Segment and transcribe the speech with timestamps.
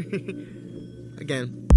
[1.20, 1.69] Again.